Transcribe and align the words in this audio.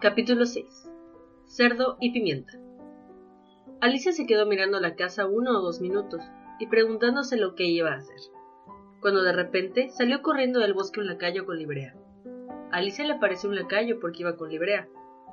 Capítulo 0.00 0.46
6 0.46 0.64
Cerdo 1.46 1.96
y 1.98 2.12
pimienta 2.12 2.52
Alicia 3.80 4.12
se 4.12 4.26
quedó 4.26 4.46
mirando 4.46 4.78
la 4.78 4.94
casa 4.94 5.26
uno 5.26 5.58
o 5.58 5.60
dos 5.60 5.80
minutos 5.80 6.22
y 6.60 6.68
preguntándose 6.68 7.36
lo 7.36 7.56
que 7.56 7.64
iba 7.64 7.90
a 7.90 7.96
hacer, 7.96 8.20
cuando 9.00 9.24
de 9.24 9.32
repente 9.32 9.90
salió 9.90 10.22
corriendo 10.22 10.60
del 10.60 10.72
bosque 10.72 11.00
un 11.00 11.08
lacayo 11.08 11.44
con 11.46 11.58
librea. 11.58 11.96
A 12.70 12.76
Alicia 12.76 13.04
le 13.04 13.16
pareció 13.16 13.48
un 13.48 13.56
lacayo 13.56 13.98
porque 13.98 14.22
iba 14.22 14.36
con 14.36 14.50
librea. 14.50 14.86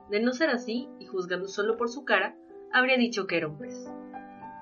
De 0.10 0.20
no 0.20 0.34
ser 0.34 0.50
así, 0.50 0.90
y 1.00 1.06
juzgando 1.06 1.48
solo 1.48 1.78
por 1.78 1.90
su 1.90 2.04
cara, 2.04 2.36
habría 2.74 2.98
dicho 2.98 3.28
que 3.28 3.38
era 3.38 3.48
un 3.48 3.60
pez. 3.60 3.88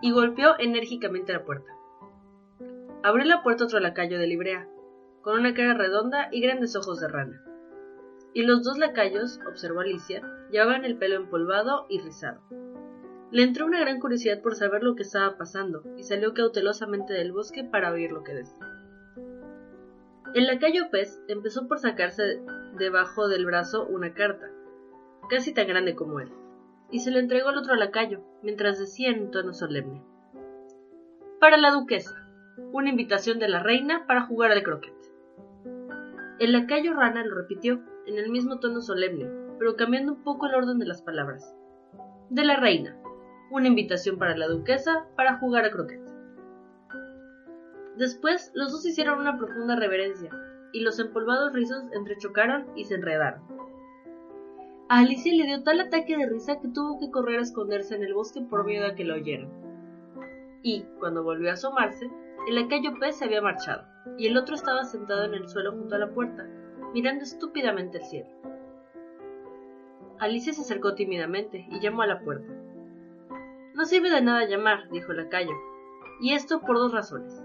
Y 0.01 0.11
golpeó 0.11 0.59
enérgicamente 0.59 1.31
la 1.31 1.45
puerta. 1.45 1.71
Abrió 3.03 3.25
la 3.25 3.41
puerta 3.41 3.63
otro 3.63 3.79
lacayo 3.79 4.19
de 4.19 4.27
librea, 4.27 4.67
con 5.21 5.39
una 5.39 5.53
cara 5.53 5.75
redonda 5.75 6.27
y 6.29 6.41
grandes 6.41 6.75
ojos 6.75 6.99
de 6.99 7.07
rana. 7.07 7.41
Y 8.33 8.43
los 8.43 8.63
dos 8.63 8.77
lacayos, 8.77 9.39
observó 9.47 9.81
Alicia, 9.81 10.21
llevaban 10.51 10.85
el 10.85 10.97
pelo 10.97 11.15
empolvado 11.15 11.85
y 11.89 11.99
rizado. 11.99 12.41
Le 13.31 13.43
entró 13.43 13.65
una 13.65 13.79
gran 13.79 13.99
curiosidad 13.99 14.41
por 14.41 14.55
saber 14.55 14.83
lo 14.83 14.95
que 14.95 15.03
estaba 15.03 15.37
pasando 15.37 15.83
y 15.97 16.03
salió 16.03 16.33
cautelosamente 16.33 17.13
del 17.13 17.31
bosque 17.31 17.63
para 17.63 17.91
oír 17.91 18.11
lo 18.11 18.23
que 18.23 18.33
decía. 18.33 18.67
El 20.33 20.47
lacayo 20.47 20.89
pez 20.89 21.21
empezó 21.27 21.67
por 21.67 21.79
sacarse 21.79 22.41
debajo 22.77 23.27
del 23.27 23.45
brazo 23.45 23.85
una 23.85 24.13
carta, 24.13 24.49
casi 25.29 25.53
tan 25.53 25.67
grande 25.67 25.95
como 25.95 26.19
él, 26.19 26.31
y 26.89 26.99
se 26.99 27.11
la 27.11 27.19
entregó 27.19 27.49
al 27.49 27.57
otro 27.57 27.75
lacayo, 27.75 28.21
mientras 28.41 28.79
decía 28.79 29.09
en 29.09 29.23
un 29.23 29.31
tono 29.31 29.53
solemne. 29.53 30.01
Para 31.39 31.57
la 31.57 31.71
duquesa, 31.71 32.15
una 32.71 32.89
invitación 32.89 33.37
de 33.37 33.47
la 33.47 33.61
reina 33.61 34.05
para 34.07 34.25
jugar 34.25 34.51
al 34.51 34.63
croquet. 34.63 34.93
El 36.39 36.51
lacayo 36.51 36.93
rana 36.93 37.23
lo 37.23 37.35
repitió, 37.35 37.81
en 38.07 38.17
el 38.17 38.29
mismo 38.29 38.59
tono 38.59 38.81
solemne, 38.81 39.29
pero 39.59 39.75
cambiando 39.75 40.13
un 40.13 40.23
poco 40.23 40.47
el 40.47 40.55
orden 40.55 40.79
de 40.79 40.85
las 40.85 41.01
palabras. 41.01 41.55
De 42.29 42.43
la 42.43 42.57
reina. 42.57 42.97
Una 43.51 43.67
invitación 43.67 44.17
para 44.17 44.35
la 44.35 44.47
duquesa 44.47 45.05
para 45.15 45.37
jugar 45.37 45.65
a 45.65 45.71
croquet. 45.71 46.01
Después, 47.97 48.51
los 48.55 48.71
dos 48.71 48.85
hicieron 48.85 49.19
una 49.19 49.37
profunda 49.37 49.75
reverencia, 49.75 50.31
y 50.71 50.81
los 50.81 50.99
empolvados 50.99 51.53
rizos 51.53 51.83
entrechocaron 51.93 52.65
y 52.75 52.85
se 52.85 52.95
enredaron. 52.95 53.41
A 54.89 54.99
Alicia 54.99 55.33
le 55.33 55.45
dio 55.45 55.63
tal 55.63 55.79
ataque 55.79 56.17
de 56.17 56.27
risa 56.27 56.59
que 56.59 56.67
tuvo 56.67 56.99
que 56.99 57.11
correr 57.11 57.39
a 57.39 57.43
esconderse 57.43 57.95
en 57.95 58.03
el 58.03 58.13
bosque 58.13 58.41
por 58.41 58.65
miedo 58.65 58.87
a 58.87 58.95
que 58.95 59.05
la 59.05 59.15
oyeran. 59.15 59.49
Y, 60.63 60.85
cuando 60.99 61.23
volvió 61.23 61.49
a 61.49 61.53
asomarse, 61.53 62.09
el 62.47 62.55
lacayo 62.55 62.99
pez 62.99 63.17
se 63.17 63.25
había 63.25 63.41
marchado, 63.41 63.83
y 64.17 64.27
el 64.27 64.37
otro 64.37 64.55
estaba 64.55 64.83
sentado 64.83 65.25
en 65.25 65.35
el 65.35 65.47
suelo 65.47 65.71
junto 65.71 65.95
a 65.95 65.99
la 65.99 66.09
puerta, 66.09 66.47
mirando 66.93 67.23
estúpidamente 67.23 67.97
el 67.97 68.05
cielo. 68.05 68.29
Alicia 70.19 70.53
se 70.53 70.61
acercó 70.61 70.93
tímidamente 70.93 71.65
y 71.69 71.79
llamó 71.79 72.03
a 72.03 72.07
la 72.07 72.21
puerta. 72.21 72.53
No 73.73 73.85
sirve 73.85 74.11
de 74.11 74.21
nada 74.21 74.45
llamar, 74.45 74.89
dijo 74.91 75.11
el 75.11 75.17
lacayo, 75.17 75.53
y 76.21 76.33
esto 76.33 76.61
por 76.61 76.77
dos 76.77 76.93
razones. 76.93 77.43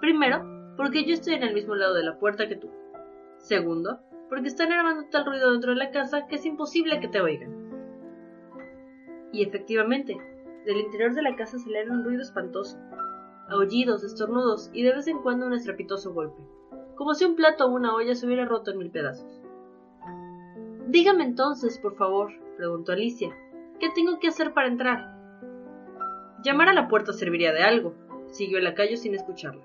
Primero, 0.00 0.74
porque 0.76 1.04
yo 1.04 1.14
estoy 1.14 1.34
en 1.34 1.42
el 1.42 1.54
mismo 1.54 1.74
lado 1.74 1.94
de 1.94 2.04
la 2.04 2.18
puerta 2.18 2.46
que 2.46 2.56
tú. 2.56 2.70
Segundo, 3.38 4.00
porque 4.28 4.48
están 4.48 4.70
armando 4.70 5.08
tal 5.10 5.24
ruido 5.24 5.50
dentro 5.50 5.70
de 5.70 5.78
la 5.78 5.90
casa 5.90 6.26
que 6.26 6.36
es 6.36 6.44
imposible 6.44 7.00
que 7.00 7.08
te 7.08 7.22
oigan. 7.22 7.70
Y 9.32 9.42
efectivamente, 9.42 10.18
del 10.66 10.76
interior 10.76 11.14
de 11.14 11.22
la 11.22 11.36
casa 11.36 11.56
le 11.66 11.90
un 11.90 12.04
ruido 12.04 12.20
espantoso, 12.20 12.78
aullidos, 13.48 14.04
estornudos 14.04 14.70
y 14.74 14.82
de 14.82 14.94
vez 14.94 15.08
en 15.08 15.18
cuando 15.22 15.46
un 15.46 15.54
estrepitoso 15.54 16.12
golpe 16.12 16.42
como 17.00 17.14
si 17.14 17.24
un 17.24 17.34
plato 17.34 17.64
o 17.64 17.70
una 17.70 17.94
olla 17.94 18.14
se 18.14 18.26
hubiera 18.26 18.44
roto 18.44 18.70
en 18.70 18.76
mil 18.76 18.90
pedazos. 18.90 19.40
Dígame 20.88 21.24
entonces, 21.24 21.78
por 21.78 21.96
favor, 21.96 22.30
preguntó 22.58 22.92
Alicia, 22.92 23.34
¿qué 23.78 23.88
tengo 23.94 24.18
que 24.18 24.28
hacer 24.28 24.52
para 24.52 24.68
entrar? 24.68 25.16
Llamar 26.44 26.68
a 26.68 26.74
la 26.74 26.88
puerta 26.88 27.14
serviría 27.14 27.54
de 27.54 27.62
algo, 27.62 27.94
siguió 28.26 28.58
el 28.58 28.64
lacayo 28.64 28.98
sin 28.98 29.14
escucharla. 29.14 29.64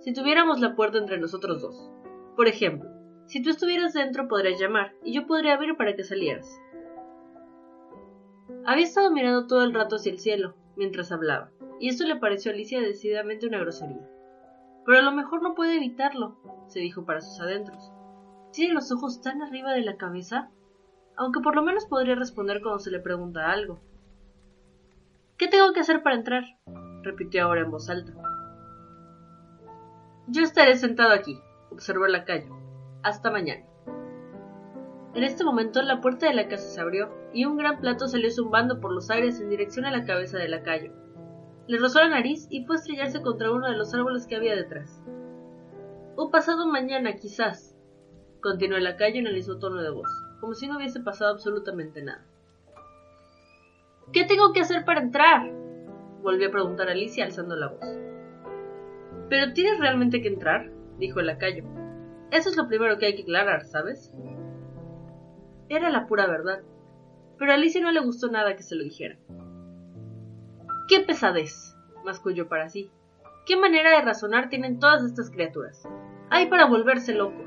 Si 0.00 0.12
tuviéramos 0.12 0.60
la 0.60 0.76
puerta 0.76 0.98
entre 0.98 1.16
nosotros 1.16 1.62
dos. 1.62 1.90
Por 2.36 2.48
ejemplo, 2.48 2.90
si 3.24 3.42
tú 3.42 3.48
estuvieras 3.48 3.94
dentro 3.94 4.28
podrías 4.28 4.60
llamar 4.60 4.92
y 5.02 5.14
yo 5.14 5.26
podría 5.26 5.54
abrir 5.54 5.74
para 5.78 5.96
que 5.96 6.04
salieras. 6.04 6.60
Había 8.66 8.84
estado 8.84 9.10
mirando 9.10 9.46
todo 9.46 9.64
el 9.64 9.72
rato 9.72 9.96
hacia 9.96 10.12
el 10.12 10.18
cielo 10.18 10.54
mientras 10.76 11.12
hablaba, 11.12 11.50
y 11.80 11.88
esto 11.88 12.04
le 12.04 12.16
pareció 12.16 12.50
a 12.50 12.54
Alicia 12.54 12.82
decididamente 12.82 13.46
una 13.46 13.58
grosería. 13.58 14.17
Pero 14.88 15.00
a 15.00 15.02
lo 15.02 15.12
mejor 15.12 15.42
no 15.42 15.54
puede 15.54 15.76
evitarlo, 15.76 16.38
se 16.68 16.80
dijo 16.80 17.04
para 17.04 17.20
sus 17.20 17.38
adentros. 17.40 17.92
¿Tiene 18.54 18.72
los 18.72 18.90
ojos 18.90 19.20
tan 19.20 19.42
arriba 19.42 19.74
de 19.74 19.82
la 19.82 19.98
cabeza? 19.98 20.48
Aunque 21.14 21.40
por 21.40 21.54
lo 21.54 21.62
menos 21.62 21.84
podría 21.84 22.14
responder 22.14 22.62
cuando 22.62 22.78
se 22.78 22.90
le 22.90 22.98
pregunta 22.98 23.50
algo. 23.50 23.80
¿Qué 25.36 25.46
tengo 25.46 25.74
que 25.74 25.80
hacer 25.80 26.02
para 26.02 26.16
entrar? 26.16 26.44
repitió 27.02 27.44
ahora 27.44 27.60
en 27.60 27.70
voz 27.70 27.90
alta. 27.90 28.14
Yo 30.26 30.42
estaré 30.42 30.74
sentado 30.76 31.12
aquí, 31.12 31.38
observó 31.70 32.06
el 32.06 32.12
lacayo. 32.12 32.56
Hasta 33.02 33.30
mañana. 33.30 33.66
En 35.12 35.22
este 35.22 35.44
momento 35.44 35.82
la 35.82 36.00
puerta 36.00 36.28
de 36.28 36.34
la 36.34 36.48
casa 36.48 36.66
se 36.66 36.80
abrió 36.80 37.10
y 37.34 37.44
un 37.44 37.58
gran 37.58 37.78
plato 37.78 38.08
salió 38.08 38.30
zumbando 38.30 38.80
por 38.80 38.94
los 38.94 39.10
aires 39.10 39.38
en 39.38 39.50
dirección 39.50 39.84
a 39.84 39.90
la 39.90 40.06
cabeza 40.06 40.38
del 40.38 40.52
lacayo. 40.52 40.94
Le 41.68 41.78
rozó 41.78 42.00
la 42.00 42.08
nariz 42.08 42.46
y 42.48 42.64
fue 42.64 42.76
a 42.76 42.78
estrellarse 42.78 43.20
contra 43.20 43.52
uno 43.52 43.68
de 43.68 43.76
los 43.76 43.92
árboles 43.92 44.26
que 44.26 44.36
había 44.36 44.56
detrás. 44.56 45.02
O 46.16 46.30
pasado 46.30 46.66
mañana, 46.66 47.16
quizás, 47.16 47.76
continuó 48.40 48.78
el 48.78 48.84
lacayo 48.84 49.20
en 49.20 49.26
el 49.26 49.34
mismo 49.34 49.58
tono 49.58 49.82
de 49.82 49.90
voz, 49.90 50.08
como 50.40 50.54
si 50.54 50.66
no 50.66 50.78
hubiese 50.78 51.00
pasado 51.00 51.30
absolutamente 51.30 52.02
nada. 52.02 52.24
¿Qué 54.14 54.24
tengo 54.24 54.54
que 54.54 54.60
hacer 54.60 54.86
para 54.86 55.02
entrar? 55.02 55.52
volvió 56.22 56.48
a 56.48 56.52
preguntar 56.52 56.88
Alicia 56.88 57.26
alzando 57.26 57.54
la 57.54 57.68
voz. 57.68 57.86
¿Pero 59.28 59.52
tienes 59.52 59.78
realmente 59.78 60.22
que 60.22 60.28
entrar? 60.28 60.72
dijo 60.98 61.20
el 61.20 61.26
lacayo. 61.26 61.64
Eso 62.30 62.48
es 62.48 62.56
lo 62.56 62.66
primero 62.66 62.96
que 62.96 63.06
hay 63.06 63.14
que 63.14 63.22
aclarar, 63.22 63.66
¿sabes? 63.66 64.10
Era 65.68 65.90
la 65.90 66.06
pura 66.06 66.26
verdad, 66.26 66.62
pero 67.38 67.52
a 67.52 67.56
Alicia 67.56 67.82
no 67.82 67.92
le 67.92 68.00
gustó 68.00 68.30
nada 68.30 68.56
que 68.56 68.62
se 68.62 68.74
lo 68.74 68.84
dijera. 68.84 69.18
¡Qué 70.88 71.00
pesadez! 71.00 71.76
masculló 72.02 72.48
para 72.48 72.70
sí. 72.70 72.90
¿Qué 73.44 73.58
manera 73.58 73.90
de 73.90 74.00
razonar 74.00 74.48
tienen 74.48 74.78
todas 74.78 75.04
estas 75.04 75.30
criaturas? 75.30 75.86
Hay 76.30 76.46
para 76.46 76.64
volverse 76.64 77.14
loco. 77.14 77.44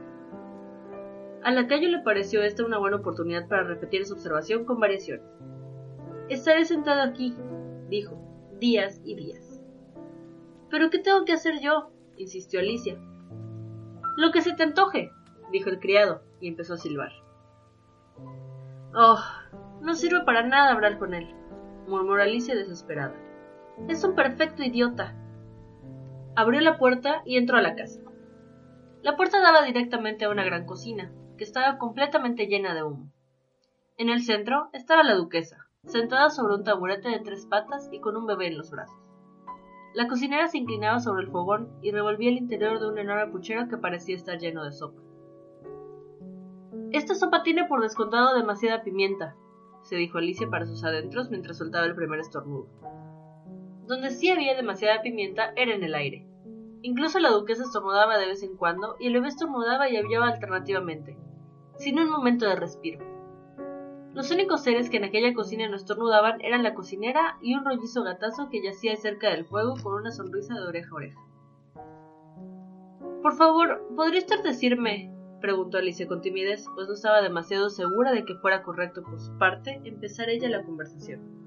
Al 1.43 1.55
lacayo 1.55 1.89
le 1.89 2.03
pareció 2.03 2.43
esta 2.43 2.63
una 2.63 2.77
buena 2.77 2.97
oportunidad 2.97 3.47
para 3.47 3.63
repetir 3.63 4.05
su 4.05 4.13
observación 4.13 4.65
con 4.65 4.79
variaciones. 4.79 5.25
Estaré 6.29 6.65
sentado 6.65 7.01
aquí, 7.01 7.35
dijo, 7.89 8.15
días 8.59 9.01
y 9.03 9.15
días. 9.15 9.59
¿Pero 10.69 10.91
qué 10.91 10.99
tengo 10.99 11.25
que 11.25 11.33
hacer 11.33 11.59
yo? 11.61 11.91
insistió 12.17 12.59
Alicia. 12.59 12.95
Lo 14.17 14.31
que 14.31 14.41
se 14.41 14.53
te 14.53 14.61
antoje, 14.61 15.11
dijo 15.51 15.69
el 15.69 15.79
criado, 15.79 16.21
y 16.39 16.47
empezó 16.47 16.75
a 16.75 16.77
silbar. 16.77 17.11
Oh, 18.93 19.19
no 19.81 19.95
sirve 19.95 20.23
para 20.25 20.43
nada 20.43 20.73
hablar 20.73 20.99
con 20.99 21.15
él, 21.15 21.33
murmuró 21.87 22.21
Alicia 22.21 22.55
desesperada. 22.55 23.15
Es 23.87 24.03
un 24.03 24.15
perfecto 24.15 24.63
idiota. 24.63 25.15
Abrió 26.35 26.61
la 26.61 26.77
puerta 26.77 27.21
y 27.25 27.37
entró 27.37 27.57
a 27.57 27.61
la 27.61 27.75
casa. 27.75 28.01
La 29.01 29.15
puerta 29.15 29.41
daba 29.41 29.63
directamente 29.63 30.25
a 30.25 30.29
una 30.29 30.43
gran 30.43 30.65
cocina, 30.65 31.11
que 31.37 31.43
estaba 31.43 31.77
completamente 31.77 32.45
llena 32.45 32.73
de 32.73 32.83
humo. 32.83 33.11
En 33.97 34.09
el 34.09 34.23
centro 34.23 34.69
estaba 34.73 35.03
la 35.03 35.15
duquesa, 35.15 35.67
sentada 35.85 36.29
sobre 36.29 36.55
un 36.55 36.63
taburete 36.63 37.09
de 37.09 37.19
tres 37.19 37.45
patas 37.45 37.89
y 37.91 37.99
con 37.99 38.15
un 38.15 38.25
bebé 38.25 38.47
en 38.47 38.57
los 38.57 38.71
brazos. 38.71 38.97
La 39.93 40.07
cocinera 40.07 40.47
se 40.47 40.57
inclinaba 40.57 40.99
sobre 40.99 41.23
el 41.23 41.31
fogón 41.31 41.69
y 41.81 41.91
revolvía 41.91 42.29
el 42.29 42.37
interior 42.37 42.79
de 42.79 42.87
un 42.87 42.97
enorme 42.97 43.31
puchero 43.31 43.67
que 43.67 43.77
parecía 43.77 44.15
estar 44.15 44.37
lleno 44.37 44.63
de 44.63 44.71
sopa. 44.71 45.01
Esta 46.91 47.15
sopa 47.15 47.43
tiene 47.43 47.65
por 47.65 47.81
descontado 47.81 48.35
demasiada 48.35 48.83
pimienta, 48.83 49.35
se 49.81 49.95
dijo 49.95 50.17
Alicia 50.17 50.49
para 50.49 50.65
sus 50.65 50.83
adentros 50.83 51.29
mientras 51.29 51.57
soltaba 51.57 51.85
el 51.85 51.95
primer 51.95 52.19
estornudo. 52.19 52.67
Donde 53.87 54.11
sí 54.11 54.29
había 54.29 54.55
demasiada 54.55 55.01
pimienta 55.01 55.53
era 55.55 55.73
en 55.73 55.83
el 55.83 55.95
aire. 55.95 56.25
Incluso 56.81 57.19
la 57.19 57.29
duquesa 57.29 57.63
estornudaba 57.63 58.17
de 58.17 58.27
vez 58.27 58.41
en 58.43 58.57
cuando 58.57 58.95
y 58.99 59.07
el 59.07 59.13
bebé 59.13 59.27
estornudaba 59.27 59.89
y 59.89 59.97
aullaba 59.97 60.27
alternativamente, 60.27 61.17
sin 61.77 61.99
un 61.99 62.09
momento 62.09 62.47
de 62.47 62.55
respiro. 62.55 63.05
Los 64.13 64.29
únicos 64.29 64.63
seres 64.63 64.89
que 64.89 64.97
en 64.97 65.05
aquella 65.05 65.33
cocina 65.33 65.69
no 65.69 65.77
estornudaban 65.77 66.41
eran 66.41 66.63
la 66.63 66.73
cocinera 66.73 67.37
y 67.41 67.55
un 67.55 67.63
rollizo 67.63 68.03
gatazo 68.03 68.49
que 68.49 68.61
yacía 68.61 68.95
cerca 68.97 69.29
del 69.29 69.45
fuego 69.45 69.75
con 69.81 69.93
una 69.93 70.11
sonrisa 70.11 70.55
de 70.55 70.67
oreja 70.67 70.89
a 70.91 70.95
oreja. 70.95 71.19
Por 73.21 73.33
favor, 73.33 73.87
¿podría 73.95 74.19
usted 74.19 74.43
decirme? 74.43 75.13
preguntó 75.39 75.77
Alicia 75.77 76.07
con 76.07 76.21
timidez, 76.21 76.65
pues 76.75 76.87
no 76.87 76.93
estaba 76.93 77.21
demasiado 77.21 77.69
segura 77.69 78.11
de 78.11 78.25
que 78.25 78.35
fuera 78.35 78.63
correcto 78.63 79.01
por 79.01 79.19
su 79.19 79.37
parte 79.37 79.79
empezar 79.85 80.29
ella 80.29 80.49
la 80.49 80.63
conversación. 80.63 81.40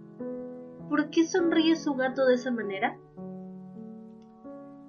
¿Por 0.88 1.10
qué 1.10 1.24
sonríe 1.26 1.76
su 1.76 1.94
gato 1.94 2.26
de 2.26 2.34
esa 2.34 2.50
manera? 2.50 2.98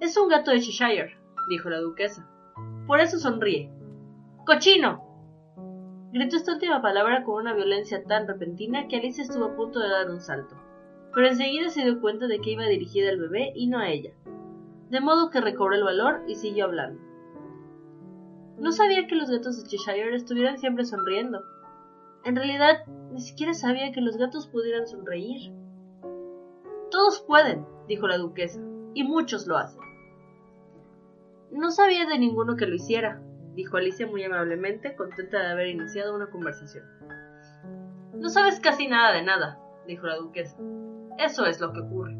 Es 0.00 0.16
un 0.16 0.28
gato 0.28 0.50
de 0.50 0.60
Cheshire, 0.60 1.16
dijo 1.48 1.70
la 1.70 1.80
duquesa. 1.80 2.28
Por 2.86 3.00
eso 3.00 3.18
sonríe. 3.18 3.72
¡Cochino! 4.44 5.02
Gritó 6.12 6.36
esta 6.36 6.52
última 6.52 6.82
palabra 6.82 7.24
con 7.24 7.42
una 7.42 7.54
violencia 7.54 8.04
tan 8.04 8.26
repentina 8.26 8.88
que 8.88 8.96
Alicia 8.96 9.24
estuvo 9.24 9.46
a 9.46 9.56
punto 9.56 9.80
de 9.80 9.88
dar 9.88 10.10
un 10.10 10.20
salto, 10.20 10.54
pero 11.14 11.26
enseguida 11.28 11.68
se 11.68 11.82
dio 11.82 12.00
cuenta 12.00 12.26
de 12.26 12.40
que 12.40 12.52
iba 12.52 12.64
dirigida 12.64 13.10
al 13.10 13.18
bebé 13.18 13.52
y 13.54 13.66
no 13.66 13.78
a 13.78 13.88
ella, 13.88 14.12
de 14.90 15.00
modo 15.00 15.30
que 15.30 15.40
recobró 15.40 15.74
el 15.74 15.82
valor 15.82 16.22
y 16.28 16.36
siguió 16.36 16.66
hablando. 16.66 17.00
No 18.58 18.72
sabía 18.72 19.06
que 19.06 19.16
los 19.16 19.30
gatos 19.30 19.62
de 19.62 19.68
Cheshire 19.68 20.14
estuvieran 20.14 20.58
siempre 20.58 20.84
sonriendo. 20.84 21.42
En 22.24 22.36
realidad, 22.36 22.86
ni 23.12 23.20
siquiera 23.20 23.52
sabía 23.52 23.92
que 23.92 24.00
los 24.00 24.16
gatos 24.16 24.46
pudieran 24.46 24.86
sonreír. 24.86 25.52
Todos 26.90 27.20
pueden, 27.26 27.66
dijo 27.88 28.06
la 28.06 28.18
duquesa, 28.18 28.60
y 28.94 29.02
muchos 29.04 29.46
lo 29.46 29.56
hacen. 29.56 29.80
No 31.50 31.70
sabía 31.70 32.06
de 32.06 32.18
ninguno 32.18 32.56
que 32.56 32.66
lo 32.66 32.74
hiciera, 32.74 33.20
dijo 33.54 33.76
Alicia 33.76 34.06
muy 34.06 34.22
amablemente, 34.22 34.94
contenta 34.96 35.40
de 35.40 35.48
haber 35.48 35.68
iniciado 35.68 36.14
una 36.14 36.30
conversación. 36.30 36.84
No 38.14 38.28
sabes 38.28 38.60
casi 38.60 38.86
nada 38.86 39.12
de 39.12 39.22
nada, 39.22 39.58
dijo 39.86 40.06
la 40.06 40.16
duquesa. 40.16 40.56
Eso 41.18 41.46
es 41.46 41.60
lo 41.60 41.72
que 41.72 41.80
ocurre. 41.80 42.16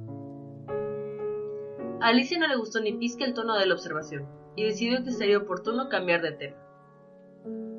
A 2.00 2.08
Alicia 2.08 2.38
no 2.38 2.46
le 2.46 2.56
gustó 2.56 2.80
ni 2.80 2.92
pizca 2.92 3.24
el 3.24 3.34
tono 3.34 3.56
de 3.56 3.66
la 3.66 3.74
observación, 3.74 4.26
y 4.56 4.64
decidió 4.64 5.02
que 5.04 5.12
sería 5.12 5.38
oportuno 5.38 5.88
cambiar 5.88 6.22
de 6.22 6.32
tema. 6.32 6.56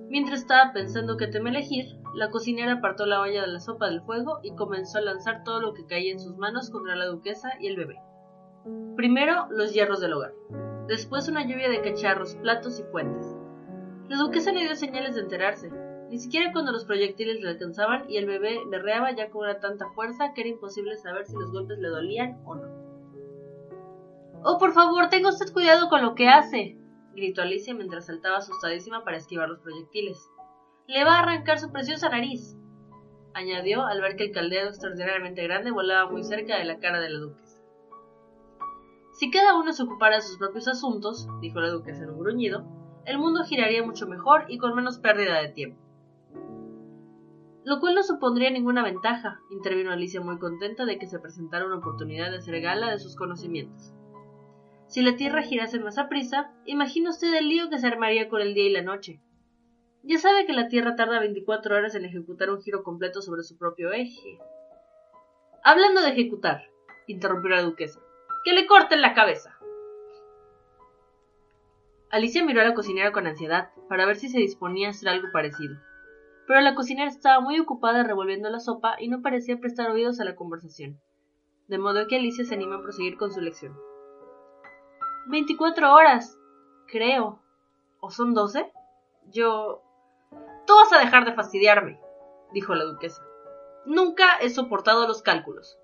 Mientras 0.10 0.42
estaba 0.42 0.72
pensando 0.74 1.18
qué 1.18 1.28
tema 1.28 1.50
elegir, 1.50 1.98
la 2.18 2.32
cocinera 2.32 2.74
apartó 2.74 3.06
la 3.06 3.22
olla 3.22 3.42
de 3.42 3.48
la 3.48 3.60
sopa 3.60 3.86
del 3.86 4.02
fuego 4.02 4.40
y 4.42 4.56
comenzó 4.56 4.98
a 4.98 5.02
lanzar 5.02 5.44
todo 5.44 5.62
lo 5.62 5.76
que 5.76 5.86
caía 5.86 6.12
en 6.12 6.20
sus 6.20 6.36
manos 6.36 6.72
contra 6.72 6.96
la 6.96 7.06
duquesa 7.06 7.52
y 7.60 7.68
el 7.68 7.78
bebé. 7.78 8.02
Primero, 8.96 9.46
los 9.52 9.72
hierros 9.72 10.00
del 10.00 10.14
hogar, 10.14 10.34
después 10.88 11.30
una 11.30 11.44
lluvia 11.44 11.70
de 11.70 11.80
cacharros, 11.82 12.34
platos 12.38 12.80
y 12.80 12.84
fuentes. 12.86 13.38
La 14.10 14.18
duquesa 14.18 14.52
le 14.52 14.62
dio 14.62 14.76
señales 14.76 15.14
de 15.14 15.22
enterarse, 15.22 15.70
ni 16.10 16.18
siquiera 16.18 16.52
cuando 16.52 16.72
los 16.72 16.86
proyectiles 16.86 17.40
le 17.40 17.50
alcanzaban 17.50 18.10
y 18.10 18.18
el 18.18 18.26
bebé 18.26 18.62
berreaba 18.68 19.16
ya 19.16 19.30
con 19.30 19.48
tanta 19.62 19.88
fuerza 19.92 20.34
que 20.34 20.42
era 20.42 20.50
imposible 20.50 20.98
saber 20.98 21.28
si 21.28 21.36
los 21.36 21.52
golpes 21.52 21.78
le 21.78 21.90
dolían 21.90 22.42
o 22.46 22.56
no. 22.56 22.68
Oh, 24.44 24.58
por 24.58 24.72
favor, 24.72 25.10
tenga 25.10 25.30
usted 25.30 25.54
cuidado 25.54 25.88
con 25.88 26.02
lo 26.02 26.16
que 26.16 26.30
hace, 26.30 26.80
gritó 27.14 27.44
Alicia 27.44 27.76
mientras 27.76 28.08
saltaba 28.08 28.38
asustadísima 28.38 29.04
para 29.04 29.18
esquivar 29.18 29.50
los 29.50 29.60
proyectiles. 29.60 30.18
Le 30.88 31.04
va 31.04 31.16
a 31.18 31.20
arrancar 31.20 31.60
su 31.60 31.70
preciosa 31.70 32.08
nariz, 32.08 32.56
añadió 33.34 33.86
al 33.86 34.00
ver 34.00 34.16
que 34.16 34.24
el 34.24 34.32
caldero 34.32 34.70
extraordinariamente 34.70 35.44
grande 35.44 35.70
volaba 35.70 36.10
muy 36.10 36.24
cerca 36.24 36.58
de 36.58 36.64
la 36.64 36.80
cara 36.80 37.02
de 37.02 37.10
la 37.10 37.20
duquesa. 37.20 37.62
Si 39.12 39.30
cada 39.30 39.60
uno 39.60 39.74
se 39.74 39.84
ocupara 39.84 40.16
de 40.16 40.22
sus 40.22 40.38
propios 40.38 40.66
asuntos, 40.70 41.28
dijo 41.42 41.60
la 41.60 41.72
duquesa 41.72 42.06
en 42.06 42.12
un 42.12 42.20
gruñido, 42.20 42.64
el 43.06 43.18
mundo 43.18 43.44
giraría 43.44 43.84
mucho 43.84 44.08
mejor 44.08 44.46
y 44.48 44.60
con 44.60 44.76
menos 44.76 44.98
pérdida 44.98 45.42
de 45.42 45.50
tiempo. 45.50 45.82
Lo 47.66 47.82
cual 47.82 47.96
no 47.96 48.04
supondría 48.04 48.50
ninguna 48.50 48.82
ventaja, 48.82 49.42
intervino 49.52 49.92
Alicia 49.92 50.22
muy 50.22 50.40
contenta 50.40 50.86
de 50.86 50.98
que 50.98 51.08
se 51.08 51.20
presentara 51.20 51.66
una 51.66 51.80
oportunidad 51.80 52.32
de 52.32 52.38
hacer 52.38 52.62
gala 52.62 52.92
de 52.92 53.00
sus 53.00 53.18
conocimientos. 53.18 53.94
Si 54.88 55.02
la 55.02 55.18
Tierra 55.18 55.42
girase 55.42 55.82
más 55.82 55.98
a 55.98 56.08
prisa, 56.08 56.54
imagina 56.66 57.10
usted 57.10 57.34
el 57.36 57.50
lío 57.50 57.70
que 57.70 57.78
se 57.78 57.88
armaría 57.88 58.30
con 58.30 58.40
el 58.40 58.54
día 58.54 58.68
y 58.68 58.72
la 58.72 58.84
noche. 58.84 59.20
Ya 60.04 60.18
sabe 60.20 60.46
que 60.46 60.54
la 60.54 60.68
Tierra 60.68 60.96
tarda 60.96 61.20
24 61.20 61.76
horas 61.76 61.96
en 61.96 62.06
ejecutar 62.06 62.50
un 62.50 62.62
giro 62.62 62.84
completo 62.84 63.22
sobre 63.22 63.44
su 63.44 63.58
propio 63.58 63.92
eje. 63.92 64.40
Hablando 65.64 66.02
de 66.02 66.10
ejecutar, 66.10 66.64
interrumpió 67.08 67.50
la 67.50 67.62
duquesa, 67.62 68.00
que 68.46 68.54
le 68.54 68.68
corten 68.68 69.02
la 69.02 69.14
cabeza. 69.14 69.58
Alicia 72.10 72.46
miró 72.46 72.62
a 72.62 72.66
la 72.66 72.74
cocinera 72.74 73.12
con 73.12 73.28
ansiedad, 73.28 73.72
para 73.90 74.06
ver 74.06 74.16
si 74.16 74.30
se 74.30 74.40
disponía 74.40 74.88
a 74.88 74.92
hacer 74.92 75.10
algo 75.10 75.28
parecido. 75.34 75.76
Pero 76.48 76.62
la 76.62 76.76
cocinera 76.76 77.10
estaba 77.10 77.42
muy 77.42 77.60
ocupada 77.60 78.04
revolviendo 78.04 78.50
la 78.50 78.62
sopa 78.62 78.96
y 79.00 79.10
no 79.10 79.22
parecía 79.22 79.60
prestar 79.60 79.92
oídos 79.92 80.22
a 80.22 80.26
la 80.26 80.36
conversación, 80.36 81.02
de 81.68 81.78
modo 81.78 82.08
que 82.08 82.16
Alicia 82.16 82.46
se 82.46 82.56
animó 82.56 82.76
a 82.76 82.82
proseguir 82.82 83.18
con 83.18 83.34
su 83.34 83.42
lección. 83.42 83.78
Veinticuatro 85.28 85.94
horas, 85.94 86.40
creo. 86.88 87.42
¿O 88.00 88.10
son 88.10 88.34
doce? 88.34 88.72
Yo... 89.30 89.84
Tú 90.66 90.74
vas 90.76 90.92
a 90.94 91.00
dejar 91.00 91.26
de 91.26 91.34
fastidiarme, 91.34 92.00
dijo 92.54 92.76
la 92.76 92.84
duquesa. 92.84 93.24
Nunca 93.86 94.26
he 94.42 94.50
soportado 94.50 95.08
los 95.08 95.22
cálculos 95.22 95.80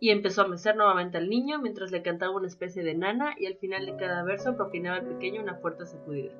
y 0.00 0.10
empezó 0.10 0.42
a 0.42 0.48
mecer 0.48 0.76
nuevamente 0.76 1.16
al 1.16 1.30
niño 1.30 1.58
mientras 1.60 1.90
le 1.90 2.02
cantaba 2.02 2.36
una 2.36 2.48
especie 2.48 2.82
de 2.82 2.94
nana 2.94 3.34
y 3.38 3.46
al 3.46 3.56
final 3.56 3.86
de 3.86 3.96
cada 3.96 4.22
verso 4.24 4.56
propinaba 4.56 4.98
al 4.98 5.06
pequeño 5.06 5.40
una 5.40 5.54
fuerte 5.56 5.86
sacudida. 5.86 6.32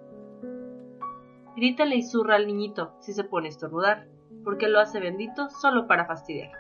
Grítale 1.57 1.97
y 1.97 2.03
zurra 2.03 2.37
al 2.37 2.47
niñito 2.47 2.95
si 3.01 3.13
se 3.13 3.25
pone 3.25 3.47
a 3.47 3.51
estornudar, 3.51 4.09
porque 4.43 4.69
lo 4.69 4.81
hace 4.81 5.01
bendito 5.01 5.49
solo 5.49 5.87
para 5.87 6.07
fastidiar. 6.07 6.51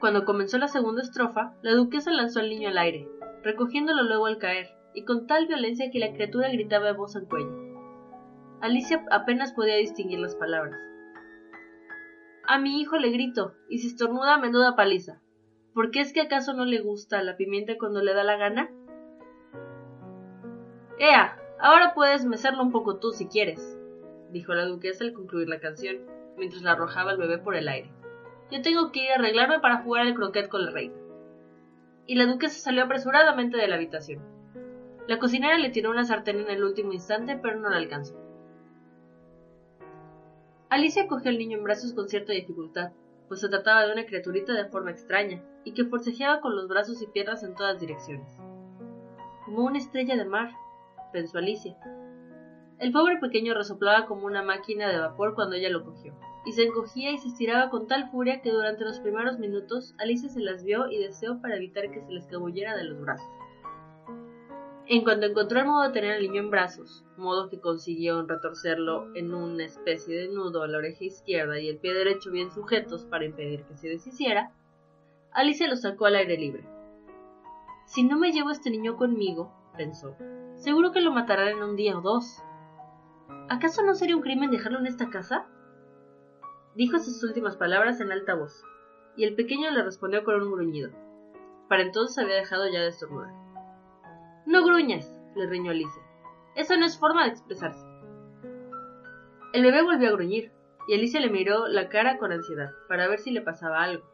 Cuando 0.00 0.24
comenzó 0.24 0.58
la 0.58 0.68
segunda 0.68 1.02
estrofa, 1.02 1.54
la 1.62 1.72
duquesa 1.72 2.10
lanzó 2.10 2.40
al 2.40 2.50
niño 2.50 2.68
al 2.68 2.78
aire, 2.78 3.08
recogiéndolo 3.42 4.02
luego 4.02 4.26
al 4.26 4.38
caer, 4.38 4.68
y 4.92 5.04
con 5.04 5.26
tal 5.26 5.46
violencia 5.46 5.90
que 5.90 5.98
la 5.98 6.12
criatura 6.12 6.50
gritaba 6.50 6.86
de 6.86 6.92
voz 6.92 7.16
en 7.16 7.26
cuello. 7.26 7.65
Alicia 8.60 9.04
apenas 9.10 9.52
podía 9.52 9.76
distinguir 9.76 10.18
las 10.18 10.34
palabras. 10.34 10.80
A 12.46 12.58
mi 12.58 12.80
hijo 12.80 12.96
le 12.96 13.10
grito, 13.10 13.54
y 13.68 13.78
si 13.78 13.88
estornuda 13.88 14.38
menuda 14.38 14.76
paliza. 14.76 15.20
¿Por 15.74 15.90
qué 15.90 16.00
es 16.00 16.12
que 16.12 16.22
acaso 16.22 16.54
no 16.54 16.64
le 16.64 16.80
gusta 16.80 17.22
la 17.22 17.36
pimienta 17.36 17.76
cuando 17.78 18.00
le 18.02 18.14
da 18.14 18.24
la 18.24 18.36
gana? 18.36 18.70
Ea, 20.98 21.38
ahora 21.60 21.92
puedes 21.94 22.24
mecerlo 22.24 22.62
un 22.62 22.72
poco 22.72 22.98
tú 22.98 23.10
si 23.10 23.26
quieres, 23.26 23.78
dijo 24.30 24.54
la 24.54 24.64
duquesa 24.64 25.04
al 25.04 25.12
concluir 25.12 25.48
la 25.48 25.60
canción, 25.60 25.98
mientras 26.38 26.62
la 26.62 26.72
arrojaba 26.72 27.12
el 27.12 27.18
bebé 27.18 27.36
por 27.36 27.56
el 27.56 27.68
aire. 27.68 27.90
Yo 28.50 28.62
tengo 28.62 28.90
que 28.90 29.04
ir 29.04 29.10
a 29.10 29.16
arreglarme 29.16 29.60
para 29.60 29.82
jugar 29.82 30.06
al 30.06 30.14
croquet 30.14 30.48
con 30.48 30.64
la 30.64 30.70
reina. 30.70 30.94
Y 32.06 32.14
la 32.14 32.24
duquesa 32.24 32.58
salió 32.58 32.84
apresuradamente 32.84 33.58
de 33.58 33.68
la 33.68 33.74
habitación. 33.74 34.22
La 35.08 35.18
cocinera 35.18 35.58
le 35.58 35.70
tiró 35.70 35.90
una 35.90 36.04
sartén 36.04 36.40
en 36.40 36.48
el 36.48 36.64
último 36.64 36.92
instante, 36.92 37.38
pero 37.42 37.58
no 37.58 37.68
la 37.68 37.76
alcanzó. 37.76 38.25
Alicia 40.68 41.06
cogió 41.06 41.30
al 41.30 41.38
niño 41.38 41.58
en 41.58 41.64
brazos 41.64 41.92
con 41.92 42.08
cierta 42.08 42.32
dificultad, 42.32 42.90
pues 43.28 43.40
se 43.40 43.48
trataba 43.48 43.86
de 43.86 43.92
una 43.92 44.04
criaturita 44.04 44.52
de 44.52 44.64
forma 44.64 44.90
extraña, 44.90 45.40
y 45.64 45.74
que 45.74 45.84
forcejeaba 45.84 46.40
con 46.40 46.56
los 46.56 46.66
brazos 46.66 47.00
y 47.02 47.06
piernas 47.06 47.44
en 47.44 47.54
todas 47.54 47.78
direcciones. 47.78 48.28
Como 49.44 49.64
una 49.64 49.78
estrella 49.78 50.16
de 50.16 50.24
mar, 50.24 50.50
pensó 51.12 51.38
Alicia. 51.38 51.76
El 52.80 52.90
pobre 52.90 53.18
pequeño 53.18 53.54
resoplaba 53.54 54.06
como 54.06 54.26
una 54.26 54.42
máquina 54.42 54.88
de 54.88 54.98
vapor 54.98 55.36
cuando 55.36 55.54
ella 55.54 55.70
lo 55.70 55.84
cogió, 55.84 56.18
y 56.44 56.52
se 56.52 56.64
encogía 56.64 57.12
y 57.12 57.18
se 57.18 57.28
estiraba 57.28 57.70
con 57.70 57.86
tal 57.86 58.10
furia 58.10 58.42
que 58.42 58.50
durante 58.50 58.84
los 58.84 58.98
primeros 58.98 59.38
minutos 59.38 59.94
Alicia 59.98 60.28
se 60.28 60.40
las 60.40 60.64
vio 60.64 60.90
y 60.90 60.98
deseó 60.98 61.40
para 61.40 61.56
evitar 61.56 61.92
que 61.92 62.00
se 62.00 62.10
le 62.10 62.18
escabullera 62.18 62.76
de 62.76 62.84
los 62.84 63.00
brazos. 63.00 63.30
En 64.88 65.02
cuanto 65.02 65.26
encontró 65.26 65.58
el 65.58 65.66
modo 65.66 65.82
de 65.82 65.92
tener 65.92 66.12
al 66.12 66.22
niño 66.22 66.42
en 66.42 66.50
brazos, 66.50 67.04
modo 67.16 67.48
que 67.48 67.58
consiguió 67.58 68.24
retorcerlo 68.24 69.12
en 69.16 69.34
una 69.34 69.64
especie 69.64 70.16
de 70.16 70.28
nudo 70.28 70.62
a 70.62 70.68
la 70.68 70.78
oreja 70.78 71.02
izquierda 71.04 71.58
y 71.58 71.68
el 71.68 71.78
pie 71.78 71.92
derecho 71.92 72.30
bien 72.30 72.52
sujetos 72.52 73.04
para 73.04 73.24
impedir 73.24 73.64
que 73.64 73.76
se 73.76 73.88
deshiciera, 73.88 74.52
Alicia 75.32 75.66
lo 75.66 75.74
sacó 75.74 76.06
al 76.06 76.14
aire 76.14 76.38
libre. 76.38 76.64
Si 77.86 78.04
no 78.04 78.16
me 78.16 78.30
llevo 78.30 78.50
a 78.50 78.52
este 78.52 78.70
niño 78.70 78.96
conmigo, 78.96 79.52
pensó, 79.76 80.16
seguro 80.54 80.92
que 80.92 81.00
lo 81.00 81.10
matarán 81.10 81.48
en 81.48 81.64
un 81.64 81.74
día 81.74 81.98
o 81.98 82.00
dos. 82.00 82.40
¿Acaso 83.48 83.82
no 83.82 83.96
sería 83.96 84.14
un 84.14 84.22
crimen 84.22 84.52
dejarlo 84.52 84.78
en 84.78 84.86
esta 84.86 85.10
casa? 85.10 85.48
Dijo 86.76 87.00
sus 87.00 87.24
últimas 87.24 87.56
palabras 87.56 88.00
en 88.00 88.12
alta 88.12 88.34
voz, 88.34 88.62
y 89.16 89.24
el 89.24 89.34
pequeño 89.34 89.68
le 89.72 89.82
respondió 89.82 90.22
con 90.22 90.40
un 90.40 90.52
gruñido. 90.52 90.90
Para 91.68 91.82
entonces 91.82 92.18
había 92.18 92.36
dejado 92.36 92.68
ya 92.68 92.82
de 92.82 92.88
estornudar. 92.88 93.45
No 94.46 94.64
gruñas, 94.64 95.20
le 95.34 95.46
riñó 95.48 95.72
Alicia. 95.72 96.02
Eso 96.54 96.76
no 96.76 96.86
es 96.86 96.96
forma 96.96 97.24
de 97.24 97.30
expresarse. 97.30 97.84
El 99.52 99.64
bebé 99.64 99.82
volvió 99.82 100.08
a 100.08 100.12
gruñir, 100.12 100.52
y 100.86 100.94
Alicia 100.94 101.18
le 101.18 101.30
miró 101.30 101.66
la 101.66 101.88
cara 101.88 102.16
con 102.16 102.30
ansiedad, 102.30 102.70
para 102.88 103.08
ver 103.08 103.18
si 103.18 103.32
le 103.32 103.40
pasaba 103.40 103.82
algo. 103.82 104.04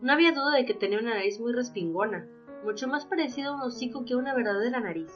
No 0.00 0.10
había 0.10 0.32
duda 0.32 0.56
de 0.56 0.64
que 0.64 0.72
tenía 0.72 0.98
una 0.98 1.14
nariz 1.14 1.38
muy 1.38 1.52
respingona, 1.52 2.26
mucho 2.64 2.88
más 2.88 3.04
parecida 3.04 3.48
a 3.48 3.54
un 3.54 3.60
hocico 3.60 4.06
que 4.06 4.14
a 4.14 4.16
una 4.16 4.34
verdadera 4.34 4.80
nariz. 4.80 5.12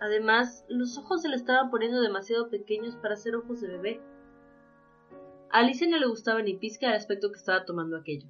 Además, 0.00 0.64
los 0.68 0.96
ojos 0.96 1.22
se 1.22 1.28
le 1.28 1.34
estaban 1.34 1.68
poniendo 1.68 2.00
demasiado 2.00 2.50
pequeños 2.50 2.94
para 2.94 3.16
ser 3.16 3.34
ojos 3.34 3.60
de 3.60 3.68
bebé. 3.68 4.00
A 5.50 5.58
Alicia 5.58 5.88
no 5.88 5.98
le 5.98 6.06
gustaba 6.06 6.42
ni 6.42 6.54
pizca 6.54 6.86
el 6.86 6.94
aspecto 6.94 7.32
que 7.32 7.38
estaba 7.38 7.64
tomando 7.64 7.96
aquello. 7.96 8.28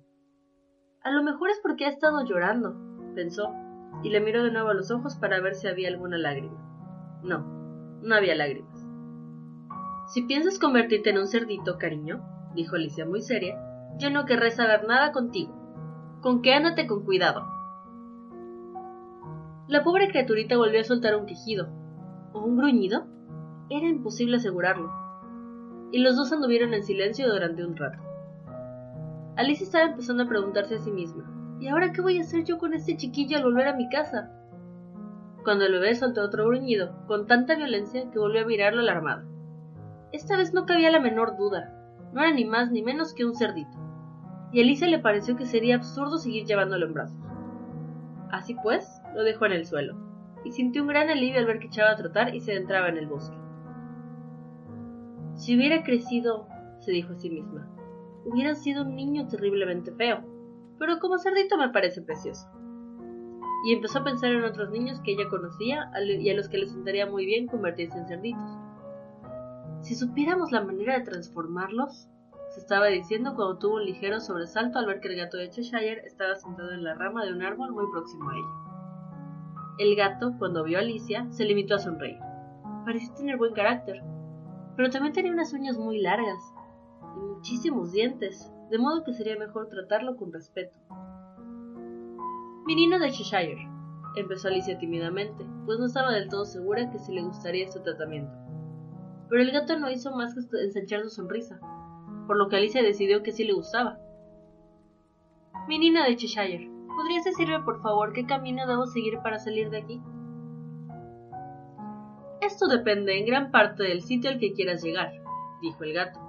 A 1.02 1.10
lo 1.10 1.22
mejor 1.22 1.50
es 1.50 1.60
porque 1.60 1.84
ha 1.84 1.90
estado 1.90 2.24
llorando, 2.24 2.74
pensó, 3.14 3.52
y 4.02 4.10
le 4.10 4.20
miró 4.20 4.44
de 4.44 4.50
nuevo 4.52 4.68
a 4.70 4.74
los 4.74 4.90
ojos 4.90 5.16
para 5.16 5.40
ver 5.40 5.54
si 5.54 5.66
había 5.66 5.88
alguna 5.88 6.18
lágrima. 6.18 7.20
No, 7.22 7.40
no 8.02 8.14
había 8.14 8.34
lágrimas. 8.34 8.86
Si 10.08 10.22
piensas 10.22 10.58
convertirte 10.58 11.10
en 11.10 11.18
un 11.18 11.26
cerdito, 11.26 11.78
cariño, 11.78 12.22
dijo 12.54 12.76
Alicia 12.76 13.04
muy 13.04 13.20
seria, 13.20 13.58
yo 13.98 14.10
no 14.10 14.24
querré 14.24 14.50
saber 14.50 14.86
nada 14.86 15.12
contigo. 15.12 15.54
Con 16.22 16.42
que 16.42 16.54
ándate 16.54 16.86
con 16.86 17.04
cuidado. 17.04 17.42
La 19.66 19.84
pobre 19.84 20.08
criaturita 20.08 20.56
volvió 20.56 20.80
a 20.80 20.84
soltar 20.84 21.16
un 21.16 21.26
quejido. 21.26 21.68
¿O 22.32 22.40
un 22.40 22.56
gruñido? 22.56 23.06
Era 23.68 23.86
imposible 23.86 24.36
asegurarlo. 24.36 24.90
y 25.90 26.00
los 26.00 26.16
dos 26.16 26.32
anduvieron 26.32 26.74
en 26.74 26.82
silencio 26.84 27.30
durante 27.32 27.64
un 27.64 27.76
rato. 27.76 27.98
Alicia 29.36 29.64
estaba 29.64 29.90
empezando 29.90 30.24
a 30.24 30.28
preguntarse 30.28 30.74
a 30.74 30.80
sí 30.80 30.90
misma, 30.90 31.24
¿y 31.60 31.68
ahora 31.68 31.92
qué 31.92 32.00
voy 32.00 32.18
a 32.18 32.22
hacer 32.22 32.44
yo 32.44 32.58
con 32.58 32.74
este 32.74 32.96
chiquillo 32.96 33.36
al 33.36 33.44
volver 33.44 33.68
a 33.68 33.76
mi 33.76 33.88
casa? 33.88 34.30
Cuando 35.44 35.64
el 35.64 35.72
bebé 35.72 35.94
soltó 35.94 36.22
otro 36.22 36.46
gruñido, 36.46 37.06
con 37.06 37.26
tanta 37.26 37.56
violencia 37.56 38.10
que 38.10 38.18
volvió 38.18 38.42
a 38.42 38.46
mirarlo 38.46 38.80
alarmada. 38.80 39.24
Esta 40.12 40.36
vez 40.36 40.52
no 40.54 40.66
cabía 40.66 40.90
la 40.90 41.00
menor 41.00 41.36
duda, 41.36 41.74
no 42.12 42.20
era 42.20 42.32
ni 42.32 42.44
más 42.44 42.70
ni 42.70 42.82
menos 42.82 43.14
que 43.14 43.24
un 43.24 43.34
cerdito, 43.34 43.76
y 44.52 44.60
a 44.60 44.62
Alicia 44.62 44.86
le 44.86 44.98
pareció 44.98 45.36
que 45.36 45.46
sería 45.46 45.76
absurdo 45.76 46.18
seguir 46.18 46.44
llevándolo 46.44 46.86
en 46.86 46.94
brazos. 46.94 47.18
Así 48.30 48.54
pues, 48.62 49.00
lo 49.14 49.22
dejó 49.22 49.46
en 49.46 49.52
el 49.52 49.66
suelo, 49.66 49.96
y 50.44 50.52
sintió 50.52 50.82
un 50.82 50.88
gran 50.88 51.08
alivio 51.08 51.38
al 51.38 51.46
ver 51.46 51.58
que 51.58 51.66
echaba 51.66 51.90
a 51.90 51.96
trotar 51.96 52.34
y 52.34 52.40
se 52.40 52.52
adentraba 52.52 52.88
en 52.88 52.98
el 52.98 53.06
bosque. 53.06 53.36
Si 55.34 55.56
hubiera 55.56 55.82
crecido, 55.82 56.46
se 56.78 56.92
dijo 56.92 57.12
a 57.12 57.16
sí 57.16 57.30
misma, 57.30 57.68
hubiera 58.24 58.54
sido 58.54 58.82
un 58.82 58.96
niño 58.96 59.28
terriblemente 59.28 59.92
feo, 59.92 60.22
pero 60.78 60.98
como 60.98 61.18
cerdito 61.18 61.56
me 61.58 61.70
parece 61.70 62.02
precioso. 62.02 62.48
Y 63.64 63.72
empezó 63.72 63.98
a 63.98 64.04
pensar 64.04 64.30
en 64.30 64.44
otros 64.44 64.70
niños 64.70 65.00
que 65.00 65.12
ella 65.12 65.28
conocía 65.28 65.90
y 66.04 66.30
a 66.30 66.34
los 66.34 66.48
que 66.48 66.58
les 66.58 66.70
sentaría 66.70 67.06
muy 67.06 67.26
bien 67.26 67.48
convertirse 67.48 67.98
en 67.98 68.06
cerditos. 68.06 68.50
Si 69.80 69.94
supiéramos 69.94 70.52
la 70.52 70.62
manera 70.62 70.98
de 70.98 71.04
transformarlos, 71.04 72.08
se 72.50 72.60
estaba 72.60 72.86
diciendo 72.86 73.34
cuando 73.34 73.58
tuvo 73.58 73.76
un 73.76 73.84
ligero 73.84 74.20
sobresalto 74.20 74.78
al 74.78 74.86
ver 74.86 75.00
que 75.00 75.08
el 75.08 75.16
gato 75.16 75.36
de 75.36 75.50
Cheshire 75.50 76.02
estaba 76.06 76.34
sentado 76.36 76.72
en 76.72 76.84
la 76.84 76.94
rama 76.94 77.24
de 77.24 77.32
un 77.32 77.42
árbol 77.42 77.72
muy 77.72 77.84
próximo 77.90 78.30
a 78.30 78.34
ella. 78.34 78.68
El 79.78 79.96
gato, 79.96 80.34
cuando 80.38 80.64
vio 80.64 80.78
a 80.78 80.80
Alicia, 80.80 81.26
se 81.30 81.44
limitó 81.44 81.74
a 81.74 81.78
sonreír. 81.78 82.18
Parecía 82.84 83.14
tener 83.14 83.36
buen 83.36 83.52
carácter, 83.52 84.02
pero 84.76 84.90
también 84.90 85.12
tenía 85.12 85.32
unas 85.32 85.52
uñas 85.52 85.76
muy 85.76 86.00
largas 86.00 86.38
y 87.16 87.20
muchísimos 87.20 87.92
dientes, 87.92 88.50
de 88.70 88.78
modo 88.78 89.04
que 89.04 89.14
sería 89.14 89.36
mejor 89.36 89.68
tratarlo 89.68 90.16
con 90.16 90.32
respeto. 90.32 90.76
Menino 92.66 92.98
de 92.98 93.10
Cheshire, 93.10 93.66
empezó 94.16 94.48
Alicia 94.48 94.78
tímidamente, 94.78 95.46
pues 95.64 95.78
no 95.78 95.86
estaba 95.86 96.12
del 96.12 96.28
todo 96.28 96.44
segura 96.44 96.90
que 96.90 96.98
si 96.98 97.14
le 97.14 97.22
gustaría 97.22 97.64
este 97.64 97.80
tratamiento. 97.80 98.32
Pero 99.30 99.42
el 99.42 99.52
gato 99.52 99.78
no 99.78 99.90
hizo 99.90 100.14
más 100.14 100.34
que 100.34 100.40
ensanchar 100.62 101.02
su 101.02 101.10
sonrisa, 101.10 101.58
por 102.26 102.36
lo 102.36 102.48
que 102.48 102.56
Alicia 102.56 102.82
decidió 102.82 103.22
que 103.22 103.32
sí 103.32 103.44
le 103.44 103.54
gustaba. 103.54 103.98
Menino 105.66 106.02
de 106.02 106.16
Cheshire, 106.16 106.70
¿podrías 106.94 107.24
decirme 107.24 107.62
por 107.62 107.80
favor 107.80 108.12
qué 108.12 108.26
camino 108.26 108.66
debo 108.66 108.86
seguir 108.86 109.18
para 109.22 109.38
salir 109.38 109.70
de 109.70 109.78
aquí? 109.78 110.02
Esto 112.40 112.66
depende 112.68 113.18
en 113.18 113.26
gran 113.26 113.50
parte 113.50 113.82
del 113.82 114.02
sitio 114.02 114.30
al 114.30 114.38
que 114.38 114.52
quieras 114.52 114.82
llegar, 114.82 115.12
dijo 115.60 115.84
el 115.84 115.92
gato. 115.92 116.27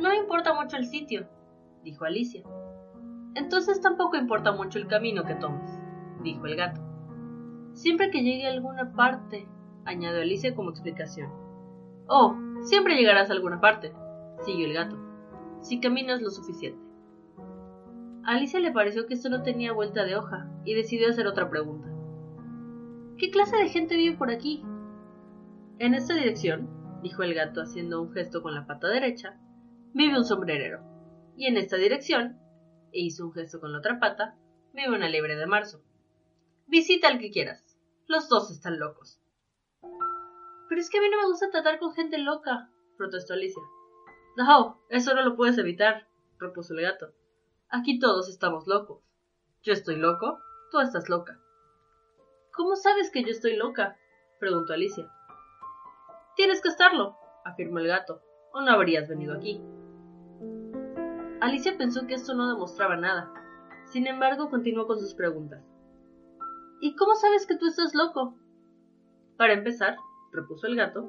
No 0.00 0.12
importa 0.12 0.52
mucho 0.54 0.76
el 0.76 0.86
sitio, 0.86 1.26
dijo 1.82 2.04
Alicia. 2.04 2.42
Entonces 3.34 3.80
tampoco 3.80 4.16
importa 4.16 4.52
mucho 4.52 4.78
el 4.78 4.86
camino 4.86 5.24
que 5.24 5.34
tomes, 5.34 5.70
dijo 6.22 6.46
el 6.46 6.56
gato. 6.56 6.80
Siempre 7.72 8.10
que 8.10 8.22
llegue 8.22 8.46
a 8.46 8.52
alguna 8.52 8.92
parte, 8.92 9.46
añadió 9.84 10.20
Alicia 10.20 10.54
como 10.54 10.70
explicación. 10.70 11.30
Oh, 12.08 12.36
siempre 12.62 12.96
llegarás 12.96 13.30
a 13.30 13.32
alguna 13.32 13.60
parte, 13.60 13.92
siguió 14.42 14.66
el 14.66 14.74
gato, 14.74 14.96
si 15.60 15.80
caminas 15.80 16.20
lo 16.20 16.30
suficiente. 16.30 16.80
Alicia 18.24 18.60
le 18.60 18.72
pareció 18.72 19.06
que 19.06 19.14
esto 19.14 19.28
no 19.28 19.42
tenía 19.42 19.72
vuelta 19.72 20.04
de 20.04 20.16
hoja 20.16 20.50
y 20.64 20.74
decidió 20.74 21.08
hacer 21.08 21.26
otra 21.26 21.48
pregunta. 21.48 21.88
¿Qué 23.18 23.30
clase 23.30 23.56
de 23.56 23.68
gente 23.68 23.96
vive 23.96 24.16
por 24.16 24.30
aquí? 24.30 24.62
En 25.78 25.94
esta 25.94 26.14
dirección, 26.14 26.68
dijo 27.02 27.22
el 27.22 27.34
gato 27.34 27.62
haciendo 27.62 28.02
un 28.02 28.12
gesto 28.12 28.42
con 28.42 28.54
la 28.54 28.66
pata 28.66 28.88
derecha, 28.88 29.38
vive 29.96 30.18
un 30.18 30.26
sombrerero. 30.26 30.82
Y 31.38 31.46
en 31.46 31.56
esta 31.56 31.76
dirección, 31.76 32.38
e 32.92 33.00
hizo 33.00 33.24
un 33.24 33.32
gesto 33.32 33.60
con 33.60 33.72
la 33.72 33.78
otra 33.78 33.98
pata, 33.98 34.36
vive 34.74 34.94
una 34.94 35.08
liebre 35.08 35.36
de 35.36 35.46
marzo. 35.46 35.82
Visita 36.66 37.08
al 37.08 37.18
que 37.18 37.30
quieras. 37.30 37.78
Los 38.06 38.28
dos 38.28 38.50
están 38.50 38.78
locos. 38.78 39.22
Pero 40.68 40.80
es 40.80 40.90
que 40.90 40.98
a 40.98 41.00
mí 41.00 41.08
no 41.10 41.16
me 41.16 41.28
gusta 41.28 41.50
tratar 41.50 41.78
con 41.78 41.94
gente 41.94 42.18
loca, 42.18 42.70
protestó 42.98 43.32
Alicia. 43.32 43.62
No, 44.36 44.82
eso 44.90 45.14
no 45.14 45.22
lo 45.22 45.34
puedes 45.34 45.56
evitar, 45.56 46.06
propuso 46.36 46.74
el 46.74 46.82
gato. 46.82 47.14
Aquí 47.70 47.98
todos 47.98 48.28
estamos 48.28 48.66
locos. 48.66 49.02
Yo 49.62 49.72
estoy 49.72 49.96
loco, 49.96 50.38
tú 50.70 50.80
estás 50.80 51.08
loca. 51.08 51.40
¿Cómo 52.52 52.76
sabes 52.76 53.10
que 53.10 53.22
yo 53.22 53.30
estoy 53.30 53.56
loca? 53.56 53.96
preguntó 54.40 54.74
Alicia. 54.74 55.10
Tienes 56.36 56.60
que 56.60 56.68
estarlo, 56.68 57.16
afirmó 57.46 57.78
el 57.78 57.86
gato, 57.86 58.20
o 58.52 58.60
no 58.60 58.72
habrías 58.72 59.08
venido 59.08 59.34
aquí. 59.34 59.58
Alicia 61.40 61.76
pensó 61.76 62.06
que 62.06 62.14
esto 62.14 62.34
no 62.34 62.48
demostraba 62.48 62.96
nada. 62.96 63.32
Sin 63.86 64.06
embargo, 64.06 64.50
continuó 64.50 64.86
con 64.86 64.98
sus 64.98 65.14
preguntas. 65.14 65.62
¿Y 66.80 66.96
cómo 66.96 67.14
sabes 67.14 67.46
que 67.46 67.56
tú 67.56 67.66
estás 67.66 67.94
loco? 67.94 68.34
Para 69.36 69.52
empezar, 69.52 69.96
repuso 70.32 70.66
el 70.66 70.76
gato, 70.76 71.06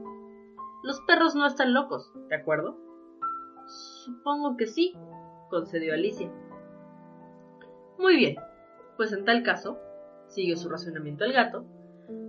los 0.84 1.02
perros 1.02 1.36
no 1.36 1.46
están 1.46 1.74
locos, 1.74 2.12
¿de 2.30 2.36
acuerdo? 2.36 2.78
Supongo 3.66 4.58
que 4.58 4.68
sí, 4.68 4.94
concedió 5.50 5.94
Alicia. 5.94 6.32
Muy 7.98 8.16
bien, 8.16 8.36
pues 8.96 9.12
en 9.12 9.26
tal 9.26 9.44
caso, 9.44 9.78
siguió 10.28 10.56
su 10.56 10.70
razonamiento 10.70 11.26
el 11.26 11.34
gato, 11.34 11.66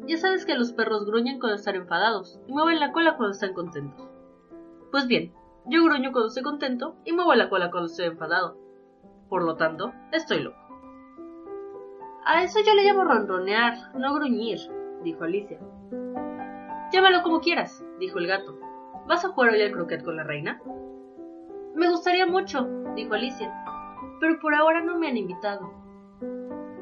ya 0.07 0.17
sabes 0.17 0.47
que 0.47 0.57
los 0.57 0.73
perros 0.73 1.05
gruñen 1.05 1.39
cuando 1.39 1.57
están 1.57 1.77
enfadados 1.77 2.41
y 2.47 2.53
mueven 2.53 2.81
la 2.81 2.93
cola 2.93 3.17
cuando 3.17 3.33
están 3.33 3.53
contentos. 3.53 4.09
Pues 4.91 5.07
bien, 5.07 5.33
yo 5.69 5.85
gruño 5.85 6.13
cuando 6.13 6.29
estoy 6.29 6.43
contento 6.43 6.97
y 7.05 7.13
muevo 7.13 7.35
la 7.35 7.49
cola 7.49 7.71
cuando 7.71 7.87
estoy 7.87 8.07
enfadado. 8.07 8.57
Por 9.29 9.45
lo 9.45 9.57
tanto, 9.57 9.93
estoy 10.13 10.43
loco. 10.43 10.59
A 12.25 12.43
eso 12.43 12.61
yo 12.65 12.75
le 12.75 12.85
llamo 12.85 13.05
ronronear, 13.05 13.95
no 13.95 14.15
gruñir, 14.15 14.59
dijo 15.03 15.25
Alicia. 15.25 15.59
Llámalo 16.93 17.23
como 17.23 17.41
quieras, 17.41 17.85
dijo 17.99 18.19
el 18.19 18.27
gato. 18.27 18.59
¿Vas 19.07 19.25
a 19.25 19.29
jugar 19.29 19.53
hoy 19.53 19.63
al 19.63 19.73
croquet 19.73 20.03
con 20.03 20.17
la 20.17 20.25
reina? 20.25 20.61
Me 21.75 21.89
gustaría 21.89 22.27
mucho, 22.27 22.69
dijo 22.95 23.15
Alicia, 23.15 23.53
pero 24.21 24.39
por 24.41 24.55
ahora 24.55 24.83
no 24.83 24.99
me 24.99 25.09
han 25.09 25.17
invitado. 25.17 25.73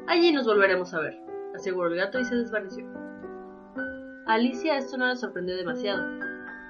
Allí 0.07 0.31
nos 0.31 0.45
volveremos 0.45 0.93
a 0.93 0.99
ver 0.99 1.27
aseguró 1.57 1.89
el 1.89 1.97
gato 1.97 2.19
y 2.19 2.25
se 2.25 2.35
desvaneció. 2.35 2.85
A 4.25 4.33
Alicia 4.33 4.77
esto 4.77 4.97
no 4.97 5.07
la 5.07 5.15
sorprendió 5.15 5.55
demasiado. 5.55 6.16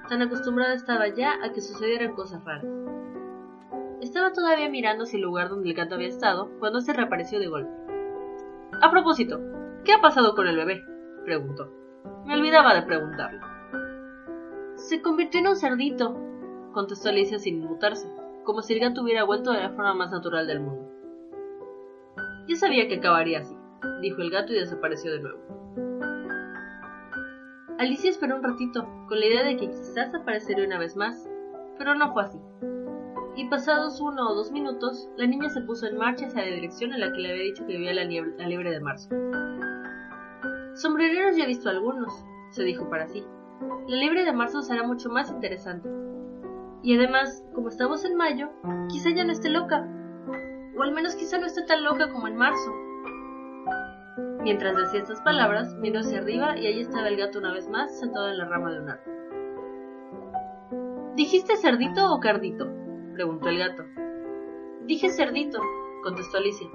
Tan 0.08 0.22
acostumbrada 0.22 0.74
estaba 0.74 1.08
ya 1.08 1.34
a 1.42 1.52
que 1.52 1.60
sucedieran 1.60 2.14
cosas 2.14 2.44
raras. 2.44 2.66
Estaba 4.00 4.32
todavía 4.32 4.68
mirando 4.70 5.04
hacia 5.04 5.16
el 5.16 5.22
lugar 5.22 5.48
donde 5.48 5.70
el 5.70 5.74
gato 5.74 5.96
había 5.96 6.08
estado 6.08 6.50
cuando 6.58 6.80
se 6.80 6.92
reapareció 6.92 7.38
de 7.38 7.48
golpe. 7.48 7.70
A 8.80 8.90
propósito, 8.90 9.40
¿qué 9.84 9.92
ha 9.92 10.00
pasado 10.00 10.34
con 10.34 10.46
el 10.46 10.56
bebé? 10.56 10.82
preguntó. 11.24 11.70
Me 12.24 12.34
olvidaba 12.34 12.74
de 12.74 12.82
preguntarle. 12.82 13.40
Se 14.76 15.02
convirtió 15.02 15.40
en 15.40 15.48
un 15.48 15.56
cerdito, 15.56 16.16
contestó 16.72 17.08
Alicia 17.08 17.38
sin 17.38 17.62
inmutarse, 17.62 18.08
como 18.44 18.62
si 18.62 18.74
el 18.74 18.80
gato 18.80 19.02
hubiera 19.02 19.24
vuelto 19.24 19.50
de 19.50 19.60
la 19.60 19.70
forma 19.70 19.94
más 19.94 20.10
natural 20.10 20.46
del 20.46 20.60
mundo. 20.60 20.90
Ya 22.46 22.56
sabía 22.56 22.88
que 22.88 22.96
acabaría 22.96 23.40
así 23.40 23.58
dijo 24.00 24.22
el 24.22 24.30
gato 24.30 24.52
y 24.52 24.58
desapareció 24.58 25.12
de 25.12 25.20
nuevo. 25.20 25.57
Alicia 27.78 28.10
esperó 28.10 28.34
un 28.34 28.42
ratito, 28.42 28.88
con 29.06 29.20
la 29.20 29.26
idea 29.26 29.44
de 29.44 29.56
que 29.56 29.70
quizás 29.70 30.12
aparecería 30.12 30.66
una 30.66 30.78
vez 30.78 30.96
más, 30.96 31.28
pero 31.78 31.94
no 31.94 32.12
fue 32.12 32.24
así. 32.24 32.40
Y 33.36 33.48
pasados 33.48 34.00
uno 34.00 34.28
o 34.28 34.34
dos 34.34 34.50
minutos, 34.50 35.08
la 35.16 35.28
niña 35.28 35.48
se 35.48 35.60
puso 35.60 35.86
en 35.86 35.96
marcha 35.96 36.26
hacia 36.26 36.42
la 36.42 36.56
dirección 36.56 36.92
en 36.92 36.98
la 36.98 37.12
que 37.12 37.20
le 37.20 37.30
había 37.30 37.44
dicho 37.44 37.64
que 37.64 37.76
vivía 37.76 37.94
la, 37.94 38.02
liebre 38.02 38.70
de 38.72 38.80
marzo. 38.80 39.10
Sombrereros 40.74 41.36
ya 41.36 41.44
he 41.44 41.46
visto 41.46 41.70
algunos, 41.70 42.12
se 42.50 42.64
dijo 42.64 42.90
para 42.90 43.06
sí. 43.06 43.24
La 43.86 43.96
liebre 43.96 44.24
de 44.24 44.32
marzo 44.32 44.60
será 44.62 44.82
mucho 44.82 45.08
más 45.08 45.30
interesante. 45.30 45.88
Y 46.82 46.96
además, 46.96 47.44
como 47.54 47.68
estamos 47.68 48.04
en 48.04 48.16
mayo, 48.16 48.50
quizá 48.88 49.10
ya 49.10 49.24
no 49.24 49.30
esté 49.30 49.50
loca. 49.50 49.86
O 50.76 50.82
al 50.82 50.90
menos 50.90 51.14
quizá 51.14 51.38
no 51.38 51.46
esté 51.46 51.62
tan 51.62 51.84
loca 51.84 52.10
como 52.10 52.26
en 52.26 52.34
marzo. 52.34 52.72
Mientras 54.48 54.74
decía 54.74 55.00
estas 55.00 55.20
palabras, 55.20 55.74
miró 55.74 56.00
hacia 56.00 56.20
arriba 56.20 56.56
y 56.56 56.66
allí 56.66 56.80
estaba 56.80 57.08
el 57.08 57.18
gato 57.18 57.38
una 57.38 57.52
vez 57.52 57.68
más 57.68 58.00
sentado 58.00 58.30
en 58.30 58.38
la 58.38 58.46
rama 58.46 58.72
de 58.72 58.80
un 58.80 58.88
árbol. 58.88 59.12
¿Dijiste 61.16 61.54
cerdito 61.58 62.14
o 62.14 62.18
cardito? 62.18 62.66
preguntó 63.12 63.50
el 63.50 63.58
gato. 63.58 63.84
Dije 64.86 65.10
cerdito, 65.10 65.60
contestó 66.02 66.38
Alicia. 66.38 66.66